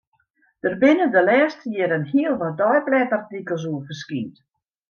Dêr 0.61 0.75
binne 0.81 1.07
de 1.15 1.21
lêste 1.27 1.61
jierren 1.73 2.05
hiel 2.11 2.33
wat 2.39 2.57
deiblêdartikels 2.59 3.63
oer 3.69 3.83
ferskynd. 3.87 4.35